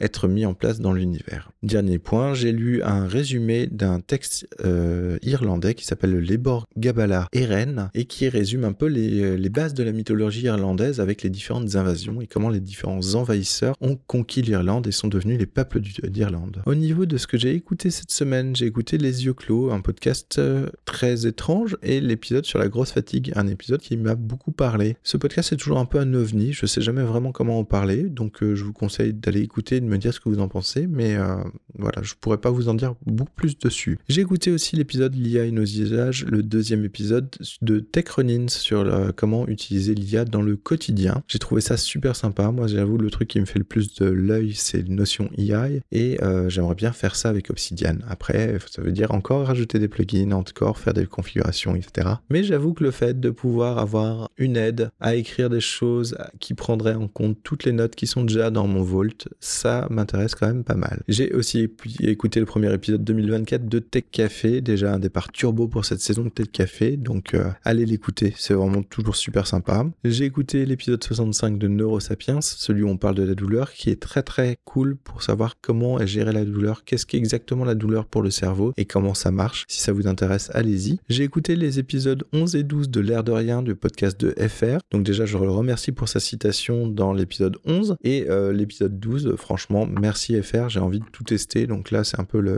être 0.00 0.28
mis 0.28 0.46
en 0.46 0.54
place 0.54 0.80
dans 0.80 0.92
l'univers. 0.92 1.50
Dernier 1.62 1.98
point, 1.98 2.34
j'ai 2.34 2.52
lu 2.52 2.82
un 2.82 3.06
résumé 3.06 3.66
d'un 3.66 4.00
texte 4.00 4.46
euh, 4.64 5.18
irlandais 5.22 5.74
qui 5.74 5.84
s'appelle 5.84 6.12
le 6.12 6.20
Lebor 6.20 6.66
Gabala 6.76 7.28
Eren 7.32 7.90
et 7.94 8.04
qui 8.04 8.28
résume 8.28 8.64
un 8.64 8.72
peu 8.72 8.86
les, 8.86 9.36
les, 9.36 9.48
bases 9.48 9.74
de 9.74 9.82
la 9.82 9.92
mythologie 9.92 10.44
irlandaise 10.44 11.00
avec 11.00 11.22
les 11.22 11.30
différentes 11.30 11.76
invasions 11.76 12.20
et 12.20 12.26
comment 12.26 12.50
les 12.50 12.60
différents 12.60 13.14
envahisseurs 13.14 13.74
ont 13.80 13.98
conquis 14.06 14.42
l'Irlande 14.42 14.86
et 14.86 14.92
sont 14.92 15.08
devenus 15.08 15.38
les 15.38 15.46
peuples 15.46 15.80
d'Irlande. 15.80 16.62
Au 16.66 16.74
niveau 16.74 17.06
de 17.06 17.16
ce 17.16 17.26
que 17.26 17.38
j'ai 17.38 17.54
écouté 17.54 17.90
cette 17.90 18.10
semaine, 18.10 18.54
j'ai 18.54 18.66
écouté 18.66 18.98
Les 18.98 19.24
Yeux 19.24 19.34
Clos, 19.34 19.70
un 19.70 19.80
podcast 19.80 20.38
euh, 20.38 20.68
très 20.84 21.26
étrange 21.26 21.76
et 21.82 22.00
l'épisode 22.00 22.44
sur 22.44 22.58
la 22.58 22.68
grosse 22.68 22.92
fatigue, 22.92 23.32
un 23.36 23.46
épisode 23.46 23.80
qui 23.80 23.96
m'a 23.96 24.14
beaucoup 24.14 24.52
parlé. 24.52 24.96
Ce 25.02 25.16
podcast 25.16 25.52
est 25.52 25.56
toujours 25.56 25.78
un 25.78 25.84
peu 25.84 25.98
un 25.98 26.14
ovni, 26.14 26.52
je 26.52 26.66
sais 26.66 26.80
jamais 26.80 27.02
vraiment 27.02 27.32
comment 27.32 27.58
en 27.58 27.64
parler, 27.64 28.04
donc 28.04 28.42
euh, 28.42 28.54
je 28.54 28.64
vous 28.64 28.72
conseille 28.72 29.12
d'aller 29.12 29.35
écouter 29.40 29.76
et 29.76 29.80
de 29.80 29.86
me 29.86 29.98
dire 29.98 30.12
ce 30.12 30.20
que 30.20 30.28
vous 30.28 30.40
en 30.40 30.48
pensez, 30.48 30.86
mais 30.86 31.16
euh, 31.16 31.36
voilà, 31.78 32.02
je 32.02 32.14
pourrais 32.20 32.38
pas 32.38 32.50
vous 32.50 32.68
en 32.68 32.74
dire 32.74 32.94
beaucoup 33.04 33.32
plus 33.34 33.58
dessus. 33.58 33.98
J'ai 34.08 34.20
écouté 34.22 34.50
aussi 34.50 34.76
l'épisode 34.76 35.14
L'IA 35.14 35.44
et 35.44 35.50
nos 35.50 35.64
usages, 35.64 36.24
le 36.26 36.42
deuxième 36.42 36.84
épisode 36.84 37.28
de 37.62 37.80
Tech 37.80 38.08
Runins 38.08 38.48
sur 38.48 38.80
euh, 38.80 39.10
comment 39.14 39.46
utiliser 39.48 39.94
l'IA 39.94 40.24
dans 40.24 40.42
le 40.42 40.56
quotidien. 40.56 41.22
J'ai 41.28 41.38
trouvé 41.38 41.60
ça 41.60 41.76
super 41.76 42.16
sympa. 42.16 42.50
Moi, 42.50 42.66
j'avoue, 42.66 42.98
le 42.98 43.10
truc 43.10 43.28
qui 43.28 43.40
me 43.40 43.46
fait 43.46 43.58
le 43.58 43.64
plus 43.64 43.94
de 43.94 44.06
l'œil, 44.06 44.54
c'est 44.54 44.80
une 44.80 44.96
notion 44.96 45.30
IA 45.36 45.68
et 45.92 46.22
euh, 46.22 46.48
j'aimerais 46.48 46.74
bien 46.74 46.92
faire 46.92 47.16
ça 47.16 47.28
avec 47.28 47.50
Obsidian. 47.50 47.96
Après, 48.08 48.58
ça 48.70 48.82
veut 48.82 48.92
dire 48.92 49.12
encore 49.12 49.46
rajouter 49.46 49.78
des 49.78 49.88
plugins, 49.88 50.32
encore 50.32 50.78
faire 50.78 50.94
des 50.94 51.06
configurations, 51.06 51.74
etc. 51.74 52.08
Mais 52.30 52.44
j'avoue 52.44 52.74
que 52.74 52.84
le 52.84 52.90
fait 52.90 53.18
de 53.18 53.30
pouvoir 53.30 53.78
avoir 53.78 54.30
une 54.36 54.56
aide 54.56 54.90
à 55.00 55.14
écrire 55.14 55.50
des 55.50 55.60
choses 55.60 56.16
qui 56.40 56.54
prendraient 56.54 56.94
en 56.94 57.08
compte 57.08 57.38
toutes 57.42 57.64
les 57.64 57.72
notes 57.72 57.94
qui 57.94 58.06
sont 58.06 58.24
déjà 58.24 58.50
dans 58.50 58.66
mon 58.66 58.82
Vault, 58.82 59.15
ça 59.40 59.86
m'intéresse 59.90 60.34
quand 60.34 60.46
même 60.46 60.64
pas 60.64 60.74
mal. 60.74 61.02
J'ai 61.08 61.32
aussi 61.32 61.68
écouté 62.00 62.40
le 62.40 62.46
premier 62.46 62.72
épisode 62.72 63.04
2024 63.04 63.68
de 63.68 63.78
Tech 63.78 64.04
Café, 64.10 64.60
déjà 64.60 64.94
un 64.94 64.98
départ 64.98 65.30
turbo 65.32 65.68
pour 65.68 65.84
cette 65.84 66.00
saison 66.00 66.24
de 66.24 66.28
Tech 66.28 66.48
Café, 66.52 66.96
donc 66.96 67.34
euh, 67.34 67.50
allez 67.64 67.86
l'écouter, 67.86 68.34
c'est 68.36 68.54
vraiment 68.54 68.82
toujours 68.82 69.16
super 69.16 69.46
sympa. 69.46 69.86
J'ai 70.04 70.24
écouté 70.24 70.66
l'épisode 70.66 71.02
65 71.02 71.58
de 71.58 71.68
Neurosapiens, 71.68 72.40
celui 72.40 72.82
où 72.82 72.88
on 72.88 72.96
parle 72.96 73.14
de 73.14 73.22
la 73.22 73.34
douleur, 73.34 73.72
qui 73.72 73.90
est 73.90 74.00
très 74.00 74.22
très 74.22 74.58
cool 74.64 74.96
pour 74.96 75.22
savoir 75.22 75.54
comment 75.60 76.04
gérer 76.04 76.32
la 76.32 76.44
douleur, 76.44 76.84
qu'est-ce 76.84 77.06
qu'est 77.06 77.18
exactement 77.18 77.64
la 77.64 77.74
douleur 77.74 78.06
pour 78.06 78.22
le 78.22 78.30
cerveau 78.30 78.72
et 78.76 78.84
comment 78.84 79.14
ça 79.14 79.30
marche. 79.30 79.64
Si 79.68 79.80
ça 79.80 79.92
vous 79.92 80.06
intéresse, 80.06 80.50
allez-y. 80.54 80.98
J'ai 81.08 81.24
écouté 81.24 81.56
les 81.56 81.78
épisodes 81.78 82.24
11 82.32 82.56
et 82.56 82.62
12 82.62 82.90
de 82.90 83.00
L'air 83.00 83.22
de 83.22 83.32
rien 83.32 83.62
du 83.62 83.74
podcast 83.74 84.18
de 84.20 84.34
FR, 84.48 84.78
donc 84.90 85.04
déjà 85.04 85.26
je 85.26 85.38
le 85.38 85.50
remercie 85.50 85.92
pour 85.92 86.08
sa 86.08 86.20
citation 86.20 86.88
dans 86.88 87.12
l'épisode 87.12 87.56
11 87.64 87.96
et 88.02 88.26
euh, 88.28 88.52
l'épisode 88.52 88.98
12, 88.98 89.05
franchement, 89.36 89.86
merci 89.86 90.40
FR, 90.40 90.68
j'ai 90.68 90.80
envie 90.80 91.00
de 91.00 91.04
tout 91.12 91.24
tester. 91.24 91.66
Donc 91.66 91.90
là, 91.90 92.04
c'est 92.04 92.20
un 92.20 92.24
peu 92.24 92.40
le, 92.40 92.56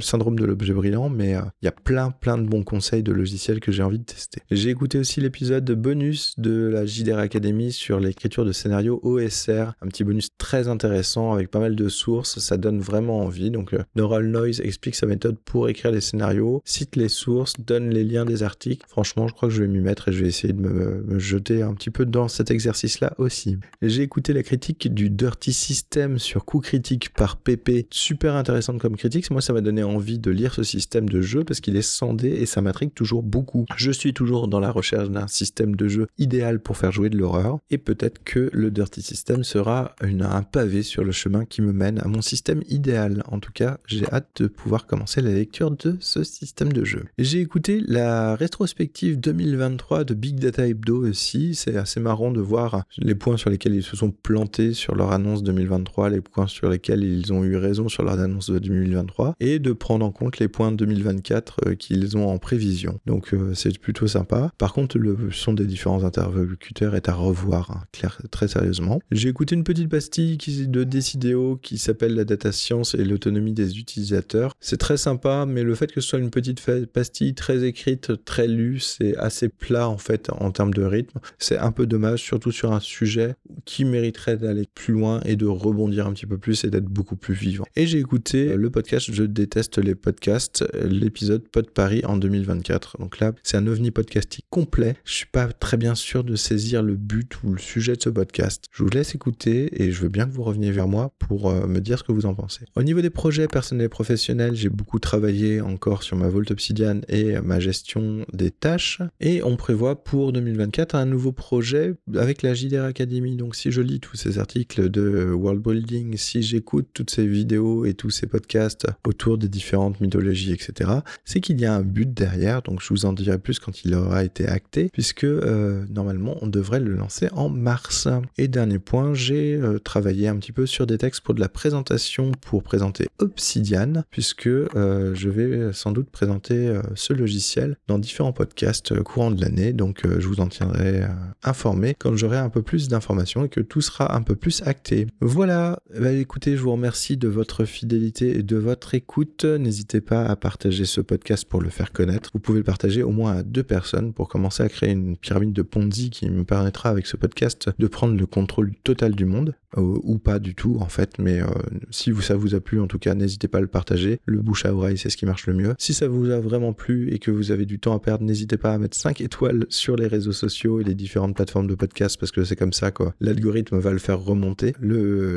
syndrome 0.00 0.38
de 0.38 0.44
l'objet 0.44 0.72
brillant, 0.72 1.08
mais 1.08 1.36
euh, 1.36 1.42
il 1.62 1.66
y 1.66 1.68
a 1.68 1.72
plein, 1.72 2.10
plein 2.10 2.38
de 2.38 2.46
bons 2.46 2.62
conseils 2.62 3.02
de 3.02 3.12
logiciels 3.12 3.60
que 3.60 3.72
j'ai 3.72 3.82
envie 3.82 3.98
de 3.98 4.04
tester. 4.04 4.42
J'ai 4.50 4.70
écouté 4.70 4.98
aussi 4.98 5.20
l'épisode 5.20 5.70
bonus 5.72 6.34
de 6.38 6.66
la 6.66 6.86
JDR 6.86 7.18
Academy 7.18 7.72
sur 7.72 8.00
l'écriture 8.00 8.44
de 8.44 8.52
scénario 8.52 9.00
OSR, 9.02 9.74
un 9.80 9.88
petit 9.88 10.04
bonus 10.04 10.28
très 10.38 10.68
intéressant 10.68 11.32
avec 11.32 11.50
pas 11.50 11.60
mal 11.60 11.76
de 11.76 11.88
sources. 11.88 12.38
Ça 12.38 12.56
donne 12.56 12.80
vraiment 12.80 13.20
envie. 13.20 13.50
Donc, 13.50 13.74
euh, 13.74 13.82
Neural 13.96 14.26
Noise 14.26 14.60
explique 14.60 14.94
sa 14.94 15.06
méthode 15.06 15.36
pour 15.44 15.68
écrire 15.68 15.90
les 15.90 16.00
scénarios, 16.00 16.62
cite 16.64 16.96
les 16.96 17.08
sources, 17.08 17.54
donne 17.58 17.90
les 17.90 18.04
liens 18.04 18.24
des 18.24 18.42
articles. 18.42 18.84
Franchement, 18.88 19.28
je 19.28 19.34
crois 19.34 19.48
que 19.48 19.54
je 19.54 19.62
vais 19.62 19.68
m'y 19.68 19.80
mettre 19.80 20.08
et 20.08 20.12
je 20.12 20.22
vais 20.22 20.28
essayer 20.28 20.52
de 20.52 20.60
me, 20.60 21.02
me 21.02 21.18
jeter 21.18 21.62
un 21.62 21.74
petit 21.74 21.90
peu 21.90 22.04
dans 22.04 22.28
cet 22.28 22.50
exercice-là 22.50 23.14
aussi. 23.18 23.58
J'ai 23.82 24.02
écouté 24.02 24.32
la 24.32 24.42
critique 24.42 24.92
du 24.92 25.10
Dirty 25.10 25.52
System 25.52 25.73
sur 26.18 26.44
coup 26.44 26.60
critique 26.60 27.12
par 27.12 27.36
PP, 27.36 27.86
super 27.90 28.34
intéressante 28.34 28.80
comme 28.80 28.96
critique. 28.96 29.30
Moi, 29.30 29.40
ça 29.40 29.52
m'a 29.52 29.60
donné 29.60 29.82
envie 29.82 30.18
de 30.18 30.30
lire 30.30 30.54
ce 30.54 30.62
système 30.62 31.08
de 31.08 31.20
jeu 31.20 31.44
parce 31.44 31.60
qu'il 31.60 31.76
est 31.76 31.82
sandé 31.82 32.28
et 32.28 32.46
ça 32.46 32.60
m'intrigue 32.62 32.92
toujours 32.94 33.22
beaucoup. 33.22 33.64
Je 33.76 33.90
suis 33.90 34.12
toujours 34.12 34.48
dans 34.48 34.60
la 34.60 34.70
recherche 34.70 35.10
d'un 35.10 35.28
système 35.28 35.76
de 35.76 35.88
jeu 35.88 36.06
idéal 36.18 36.60
pour 36.60 36.76
faire 36.76 36.92
jouer 36.92 37.10
de 37.10 37.16
l'horreur 37.16 37.58
et 37.70 37.78
peut-être 37.78 38.22
que 38.24 38.50
le 38.52 38.70
Dirty 38.70 39.02
System 39.02 39.44
sera 39.44 39.94
un 40.00 40.42
pavé 40.42 40.82
sur 40.82 41.04
le 41.04 41.12
chemin 41.12 41.44
qui 41.44 41.62
me 41.62 41.72
mène 41.72 41.98
à 42.00 42.08
mon 42.08 42.22
système 42.22 42.62
idéal. 42.68 43.22
En 43.26 43.40
tout 43.40 43.52
cas, 43.52 43.78
j'ai 43.86 44.06
hâte 44.12 44.42
de 44.42 44.46
pouvoir 44.46 44.86
commencer 44.86 45.20
la 45.20 45.32
lecture 45.32 45.70
de 45.70 45.96
ce 46.00 46.24
système 46.24 46.72
de 46.72 46.84
jeu. 46.84 47.04
J'ai 47.18 47.40
écouté 47.40 47.82
la 47.86 48.36
rétrospective 48.36 49.18
2023 49.20 50.04
de 50.04 50.14
Big 50.14 50.38
Data 50.38 50.66
Hebdo 50.66 51.06
aussi. 51.06 51.54
C'est 51.54 51.76
assez 51.76 52.00
marrant 52.00 52.30
de 52.30 52.40
voir 52.40 52.84
les 52.98 53.14
points 53.14 53.36
sur 53.36 53.50
lesquels 53.50 53.74
ils 53.74 53.82
se 53.82 53.96
sont 53.96 54.10
plantés 54.10 54.72
sur 54.72 54.94
leur 54.94 55.12
annonce 55.12 55.42
2023, 55.42 55.63
les 56.10 56.20
points 56.20 56.46
sur 56.46 56.68
lesquels 56.68 57.04
ils 57.04 57.32
ont 57.32 57.44
eu 57.44 57.56
raison 57.56 57.88
sur 57.88 58.02
leur 58.02 58.18
annonce 58.18 58.50
de 58.50 58.58
2023 58.58 59.34
et 59.40 59.58
de 59.58 59.72
prendre 59.72 60.04
en 60.04 60.10
compte 60.10 60.38
les 60.38 60.48
points 60.48 60.72
2024 60.72 61.56
euh, 61.66 61.74
qu'ils 61.74 62.16
ont 62.16 62.28
en 62.28 62.38
prévision. 62.38 63.00
Donc 63.06 63.32
euh, 63.34 63.54
c'est 63.54 63.78
plutôt 63.78 64.06
sympa. 64.06 64.52
Par 64.58 64.72
contre, 64.72 64.98
le 64.98 65.16
son 65.30 65.52
des 65.52 65.66
différents 65.66 66.04
interlocuteurs 66.04 66.94
est 66.94 67.08
à 67.08 67.14
revoir, 67.14 67.70
hein, 67.70 68.08
très 68.30 68.48
sérieusement. 68.48 69.00
J'ai 69.10 69.28
écouté 69.28 69.54
une 69.54 69.64
petite 69.64 69.88
pastille 69.88 70.36
de 70.36 70.84
Decideo 70.84 71.56
qui 71.56 71.78
s'appelle 71.78 72.14
la 72.14 72.24
data 72.24 72.52
science 72.52 72.94
et 72.94 73.04
l'autonomie 73.04 73.52
des 73.52 73.78
utilisateurs. 73.78 74.54
C'est 74.60 74.76
très 74.76 74.96
sympa, 74.96 75.46
mais 75.46 75.62
le 75.62 75.74
fait 75.74 75.92
que 75.92 76.00
ce 76.00 76.08
soit 76.08 76.18
une 76.18 76.30
petite 76.30 76.62
pastille 76.92 77.34
très 77.34 77.64
écrite, 77.64 78.24
très 78.24 78.46
lue, 78.48 78.80
c'est 78.80 79.16
assez 79.16 79.48
plat 79.48 79.88
en 79.88 79.98
fait 79.98 80.30
en 80.30 80.50
termes 80.50 80.74
de 80.74 80.82
rythme. 80.82 81.20
C'est 81.38 81.58
un 81.58 81.72
peu 81.72 81.86
dommage, 81.86 82.20
surtout 82.22 82.52
sur 82.52 82.72
un 82.72 82.80
sujet 82.80 83.34
qui 83.64 83.84
mériterait 83.84 84.36
d'aller 84.36 84.66
plus 84.74 84.94
loin 84.94 85.20
et 85.24 85.36
de 85.36 85.46
rebondir 85.54 86.06
un 86.06 86.12
petit 86.12 86.26
peu 86.26 86.38
plus 86.38 86.64
et 86.64 86.70
d'être 86.70 86.84
beaucoup 86.84 87.16
plus 87.16 87.34
vivant. 87.34 87.64
Et 87.76 87.86
j'ai 87.86 87.98
écouté 87.98 88.56
le 88.56 88.70
podcast 88.70 89.12
Je 89.12 89.24
déteste 89.24 89.78
les 89.78 89.94
podcasts, 89.94 90.64
l'épisode 90.84 91.46
Pod 91.48 91.70
Paris 91.70 92.02
en 92.04 92.16
2024. 92.16 92.98
Donc 92.98 93.18
là, 93.18 93.32
c'est 93.42 93.56
un 93.56 93.66
ovni 93.66 93.90
podcastique 93.90 94.46
complet. 94.50 94.96
Je 95.04 95.14
suis 95.14 95.26
pas 95.26 95.46
très 95.46 95.76
bien 95.76 95.94
sûr 95.94 96.24
de 96.24 96.36
saisir 96.36 96.82
le 96.82 96.96
but 96.96 97.42
ou 97.42 97.52
le 97.52 97.58
sujet 97.58 97.96
de 97.96 98.02
ce 98.02 98.10
podcast. 98.10 98.66
Je 98.72 98.82
vous 98.82 98.90
laisse 98.90 99.14
écouter 99.14 99.82
et 99.82 99.90
je 99.90 100.02
veux 100.02 100.08
bien 100.08 100.26
que 100.26 100.32
vous 100.32 100.42
reveniez 100.42 100.70
vers 100.70 100.88
moi 100.88 101.12
pour 101.18 101.50
euh, 101.50 101.66
me 101.66 101.80
dire 101.80 101.98
ce 101.98 102.04
que 102.04 102.12
vous 102.12 102.26
en 102.26 102.34
pensez. 102.34 102.64
Au 102.76 102.82
niveau 102.82 103.00
des 103.00 103.10
projets 103.10 103.48
personnels 103.48 103.86
et 103.86 103.88
professionnels, 103.88 104.54
j'ai 104.54 104.68
beaucoup 104.68 104.98
travaillé 104.98 105.60
encore 105.60 106.02
sur 106.02 106.16
ma 106.16 106.28
Vault 106.28 106.50
Obsidian 106.50 107.00
et 107.08 107.40
ma 107.40 107.60
gestion 107.60 108.24
des 108.32 108.50
tâches. 108.50 109.00
Et 109.20 109.42
on 109.42 109.56
prévoit 109.56 110.02
pour 110.02 110.32
2024 110.32 110.94
un 110.94 111.06
nouveau 111.06 111.32
projet 111.32 111.94
avec 112.14 112.42
la 112.42 112.54
JDR 112.54 112.84
Academy. 112.84 113.36
Donc 113.36 113.56
si 113.56 113.70
je 113.70 113.80
lis 113.80 114.00
tous 114.00 114.16
ces 114.16 114.38
articles 114.38 114.88
de 114.88 115.30
world 115.44 115.62
building, 115.62 116.16
si 116.16 116.42
j'écoute 116.42 116.88
toutes 116.94 117.10
ces 117.10 117.26
vidéos 117.26 117.84
et 117.84 117.94
tous 117.94 118.10
ces 118.10 118.26
podcasts 118.26 118.86
autour 119.06 119.38
des 119.38 119.48
différentes 119.48 120.00
mythologies, 120.00 120.52
etc., 120.52 120.90
c'est 121.24 121.40
qu'il 121.40 121.60
y 121.60 121.66
a 121.66 121.74
un 121.74 121.82
but 121.82 122.12
derrière. 122.12 122.62
Donc 122.62 122.80
je 122.80 122.88
vous 122.88 123.04
en 123.04 123.12
dirai 123.12 123.38
plus 123.38 123.58
quand 123.58 123.84
il 123.84 123.94
aura 123.94 124.24
été 124.24 124.48
acté, 124.48 124.88
puisque 124.92 125.24
euh, 125.24 125.84
normalement 125.90 126.36
on 126.40 126.46
devrait 126.46 126.80
le 126.80 126.94
lancer 126.94 127.28
en 127.32 127.48
mars. 127.48 128.08
Et 128.38 128.48
dernier 128.48 128.78
point, 128.78 129.14
j'ai 129.14 129.54
euh, 129.54 129.78
travaillé 129.78 130.28
un 130.28 130.36
petit 130.36 130.52
peu 130.52 130.66
sur 130.66 130.86
des 130.86 130.98
textes 130.98 131.20
pour 131.20 131.34
de 131.34 131.40
la 131.40 131.48
présentation 131.48 132.32
pour 132.40 132.62
présenter 132.62 133.06
Obsidian, 133.18 134.02
puisque 134.10 134.46
euh, 134.46 135.14
je 135.14 135.28
vais 135.28 135.72
sans 135.72 135.92
doute 135.92 136.10
présenter 136.10 136.72
ce 136.94 137.12
logiciel 137.12 137.76
dans 137.86 137.98
différents 137.98 138.32
podcasts 138.32 138.98
courant 139.02 139.30
de 139.30 139.40
l'année. 139.40 139.72
Donc 139.72 140.02
je 140.04 140.26
vous 140.26 140.40
en 140.40 140.48
tiendrai 140.48 141.02
informé 141.42 141.94
quand 141.98 142.16
j'aurai 142.16 142.38
un 142.38 142.48
peu 142.48 142.62
plus 142.62 142.88
d'informations 142.88 143.44
et 143.44 143.48
que 143.48 143.60
tout 143.60 143.80
sera 143.80 144.16
un 144.16 144.22
peu 144.22 144.34
plus 144.34 144.62
acté. 144.62 145.06
Voilà, 145.34 145.80
bah, 146.00 146.12
écoutez, 146.12 146.56
je 146.56 146.62
vous 146.62 146.70
remercie 146.70 147.16
de 147.16 147.26
votre 147.26 147.64
fidélité 147.64 148.38
et 148.38 148.44
de 148.44 148.56
votre 148.56 148.94
écoute. 148.94 149.44
N'hésitez 149.44 150.00
pas 150.00 150.24
à 150.24 150.36
partager 150.36 150.84
ce 150.84 151.00
podcast 151.00 151.44
pour 151.44 151.60
le 151.60 151.70
faire 151.70 151.90
connaître. 151.90 152.30
Vous 152.34 152.38
pouvez 152.38 152.58
le 152.58 152.64
partager 152.64 153.02
au 153.02 153.10
moins 153.10 153.38
à 153.38 153.42
deux 153.42 153.64
personnes 153.64 154.12
pour 154.12 154.28
commencer 154.28 154.62
à 154.62 154.68
créer 154.68 154.92
une 154.92 155.16
pyramide 155.16 155.52
de 155.52 155.62
Ponzi 155.62 156.10
qui 156.10 156.30
me 156.30 156.44
permettra 156.44 156.88
avec 156.88 157.08
ce 157.08 157.16
podcast 157.16 157.68
de 157.76 157.86
prendre 157.88 158.16
le 158.16 158.26
contrôle 158.26 158.74
total 158.84 159.16
du 159.16 159.24
monde. 159.24 159.56
Euh, 159.76 159.98
ou 160.04 160.18
pas 160.18 160.38
du 160.38 160.54
tout 160.54 160.78
en 160.80 160.88
fait, 160.88 161.18
mais 161.18 161.40
euh, 161.40 161.46
si 161.90 162.14
ça 162.20 162.36
vous 162.36 162.54
a 162.54 162.60
plu 162.60 162.80
en 162.80 162.86
tout 162.86 162.98
cas, 162.98 163.14
n'hésitez 163.14 163.48
pas 163.48 163.58
à 163.58 163.60
le 163.60 163.66
partager. 163.66 164.20
Le 164.24 164.40
bouche 164.40 164.64
à 164.66 164.74
oreille, 164.74 164.98
c'est 164.98 165.10
ce 165.10 165.16
qui 165.16 165.26
marche 165.26 165.46
le 165.46 165.54
mieux. 165.54 165.74
Si 165.78 165.94
ça 165.94 166.06
vous 166.06 166.30
a 166.30 166.38
vraiment 166.38 166.72
plu 166.72 167.12
et 167.12 167.18
que 167.18 167.30
vous 167.30 167.50
avez 167.50 167.66
du 167.66 167.80
temps 167.80 167.94
à 167.94 167.98
perdre, 167.98 168.24
n'hésitez 168.24 168.56
pas 168.56 168.72
à 168.72 168.78
mettre 168.78 168.96
5 168.96 169.20
étoiles 169.20 169.66
sur 169.68 169.96
les 169.96 170.06
réseaux 170.06 170.32
sociaux 170.32 170.80
et 170.80 170.84
les 170.84 170.94
différentes 170.94 171.34
plateformes 171.34 171.66
de 171.66 171.74
podcast 171.74 172.18
parce 172.20 172.30
que 172.30 172.44
c'est 172.44 172.56
comme 172.56 172.72
ça 172.72 172.92
quoi. 172.92 173.14
L'algorithme 173.20 173.78
va 173.78 173.90
le 173.90 173.98
faire 173.98 174.20
remonter. 174.20 174.74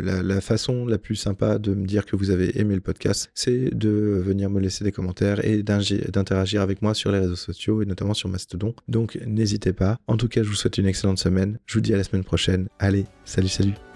La, 0.03 0.23
la, 0.23 0.41
façon 0.41 0.85
la 0.85 0.97
plus 0.97 1.15
sympa 1.15 1.57
de 1.57 1.73
me 1.73 1.85
dire 1.85 2.05
que 2.05 2.15
vous 2.15 2.29
avez 2.29 2.59
aimé 2.59 2.75
le 2.75 2.81
podcast, 2.81 3.29
c'est 3.33 3.75
de 3.75 3.89
venir 3.89 4.49
me 4.49 4.59
laisser 4.59 4.83
des 4.83 4.91
commentaires 4.91 5.43
et 5.45 5.63
d'interagir 5.63 6.61
avec 6.61 6.81
moi 6.81 6.93
sur 6.93 7.11
les 7.11 7.19
réseaux 7.19 7.35
sociaux 7.35 7.81
et 7.81 7.85
notamment 7.85 8.13
sur 8.13 8.29
Mastodon. 8.29 8.73
Donc 8.87 9.17
n'hésitez 9.25 9.73
pas. 9.73 9.97
En 10.07 10.17
tout 10.17 10.27
cas, 10.27 10.43
je 10.43 10.49
vous 10.49 10.55
souhaite 10.55 10.77
une 10.77 10.87
excellente 10.87 11.19
semaine. 11.19 11.59
Je 11.65 11.75
vous 11.75 11.81
dis 11.81 11.93
à 11.93 11.97
la 11.97 12.03
semaine 12.03 12.23
prochaine. 12.23 12.67
Allez, 12.79 13.05
salut 13.25 13.49
salut 13.49 13.86